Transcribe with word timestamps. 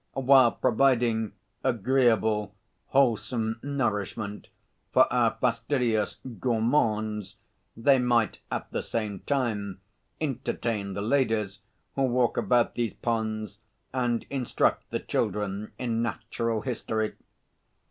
While 0.17 0.53
providing 0.53 1.33
agreeable, 1.63 2.55
wholesome 2.87 3.59
nourishment 3.61 4.47
for 4.91 5.03
our 5.13 5.37
fastidious 5.39 6.15
gourmands, 6.39 7.35
they 7.77 7.99
might 7.99 8.39
at 8.51 8.71
the 8.71 8.81
same 8.81 9.19
time 9.19 9.79
entertain 10.19 10.95
the 10.95 11.03
ladies 11.03 11.59
who 11.93 12.01
walk 12.05 12.35
about 12.35 12.73
these 12.73 12.95
ponds 12.95 13.59
and 13.93 14.25
instruct 14.31 14.89
the 14.89 14.99
children 14.99 15.71
in 15.77 16.01
natural 16.01 16.61
history. 16.61 17.13